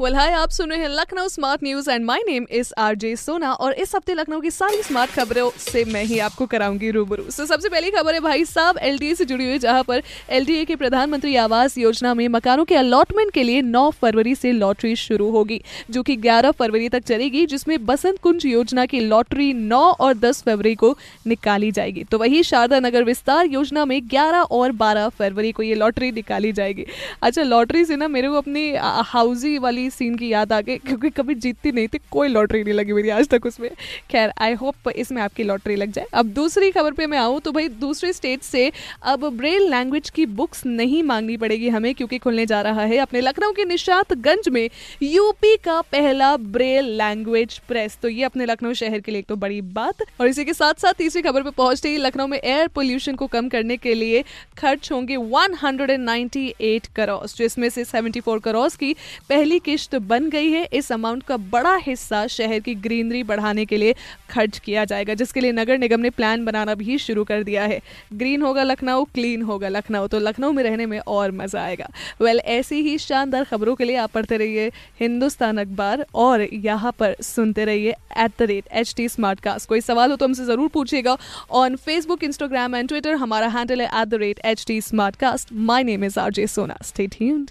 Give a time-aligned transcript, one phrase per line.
[0.00, 3.52] well hi आप सुन रहे हैं Lucknow smart news and my name is RJ Sona
[3.52, 7.44] और इस हफ़्ते लखनऊ की सारी स्मार्ट खबरों से मैं ही आपको कराऊँगी रूबरू। So,
[7.46, 11.36] सबसे पहली खबर है भाई साहब एलडीए से जुड़ी हुई जहाँ पर एलडीए के प्रधानमंत्री
[11.36, 15.60] आवास योजना में मकानों के अलॉटमेंट के लिए 9 फरवरी से लॉटरी शुरू होगी
[15.90, 20.42] जो कि 11 फरवरी तक चलेगी जिसमें बसंत कुंज योजना की लॉटरी नौ और 10
[20.42, 25.52] फरवरी को निकाली जाएगी। तो वही शारदा नगर विस्तार योजना में 11 और 12 फरवरी
[25.52, 26.86] को ये लॉटरी निकाली जाएगी।
[27.22, 28.72] अच्छा लॉटरी से ना मेरे को अपनी
[29.06, 32.74] हाउजी वाली सीन की याद आ गई, क्योंकि कभी जीतती नहीं थी, कोई लॉटरी नहीं
[32.74, 33.68] लगी मेरी आज तक उसमें।
[34.10, 37.52] खैर आई होप इसमें आपकी लॉटरी लग जाए। अब दूसरी खबर पे मैं आऊँ तो
[37.52, 38.70] भाई दूसरे स्टेट से
[39.04, 43.20] अब ब्रेल लैंग्वेज की बुक्स नहीं मांगनी पड़ेगी हमें, क्योंकि खुलने जा रहा है अपने
[43.20, 44.68] लखनऊ के निशातगंज में
[45.02, 49.36] यूपी का पहला ब्रेल लैंग्वेज प्रेस तो ये अपने लखनऊ शहर के लिए एक तो
[49.36, 52.68] बड़ी बात। और इसी के साथ साथ तीसरी खबर पे पहुँचते ही लखनऊ में एयर
[52.68, 54.22] पोल्यूशन को कम करने के लिए
[54.58, 58.92] खर्च होंगे 198 करोड़ जिसमें से 74 करोड़ की
[59.28, 63.76] पहली किश्त बन गई है। इस अमाउंट का बड़ा हिस्सा शहर की ग्रीनरी बढ़ाने के
[63.76, 63.94] लिए
[64.30, 67.80] खर्च किया जाएगा जिसके लिए नगर निगम ने प्लान बनाना भी शुरू कर दिया है।
[68.14, 71.88] ग्रीन होगा लखनऊ क्लीन होगा लखनऊ। तो लखनऊ में रहने में और मज़ा आएगा।
[72.20, 76.92] वेल well, ऐसी ही शानदार खबरों के लिए आप पढ़ते रहिए हिंदुस्तान अखबार और यहाँ
[76.98, 80.44] पर सुनते रहिए at the rate H T smart cast कोई सवाल हो तो हमसे
[80.44, 81.16] ज़रूर पूछिएगा
[81.54, 85.52] on Facebook Instagram and Twitter हमारा हैंडल है at the rate H T smart cast
[85.64, 87.50] my name is R J Sona stay tuned